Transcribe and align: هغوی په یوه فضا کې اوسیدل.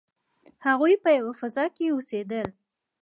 هغوی 0.67 0.93
په 1.03 1.09
یوه 1.17 1.33
فضا 1.39 1.65
کې 1.75 1.85
اوسیدل. 1.93 2.47